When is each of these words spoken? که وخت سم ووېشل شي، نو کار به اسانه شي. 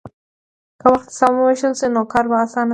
که 0.79 0.85
وخت 0.93 1.09
سم 1.19 1.33
ووېشل 1.37 1.73
شي، 1.79 1.87
نو 1.95 2.01
کار 2.11 2.25
به 2.29 2.37
اسانه 2.43 2.69
شي. 2.69 2.69